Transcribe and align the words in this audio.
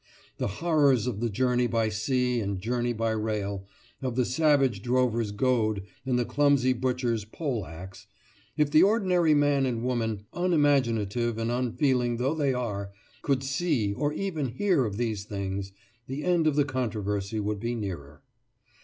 The 0.39 0.47
horrors 0.47 1.05
of 1.05 1.19
the 1.19 1.29
journey 1.29 1.67
by 1.67 1.89
sea 1.89 2.39
and 2.39 2.59
journey 2.59 2.91
by 2.91 3.11
rail, 3.11 3.67
of 4.01 4.15
the 4.15 4.25
savage 4.25 4.81
drover's 4.81 5.29
goad 5.29 5.83
and 6.07 6.17
the 6.17 6.25
clumsy 6.25 6.73
butcher's 6.73 7.23
pole 7.23 7.67
axe—if 7.67 8.71
the 8.71 8.81
ordinary 8.81 9.35
man 9.35 9.67
and 9.67 9.83
woman, 9.83 10.25
unimaginative 10.33 11.37
and 11.37 11.51
unfeeling 11.51 12.17
though 12.17 12.33
they 12.33 12.51
are, 12.51 12.89
could 13.21 13.43
see 13.43 13.93
or 13.93 14.11
even 14.11 14.47
hear 14.47 14.85
of 14.85 14.97
these 14.97 15.23
things, 15.25 15.71
the 16.07 16.23
end 16.23 16.47
of 16.47 16.55
the 16.55 16.65
controversy 16.65 17.39
would 17.39 17.59
be 17.59 17.75
nearer. 17.75 18.23